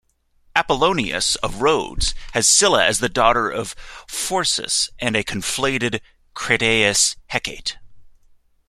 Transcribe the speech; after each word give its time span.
Apollonius 0.55 1.35
of 1.43 1.61
Rhodes 1.61 2.15
has 2.33 2.47
Scylla 2.47 2.83
as 2.83 2.97
the 3.01 3.07
daughter 3.07 3.51
of 3.51 3.75
Phorcys 4.07 4.89
and 4.97 5.15
a 5.15 5.23
conflated 5.23 6.01
Crataeis-Hecate. 6.33 7.77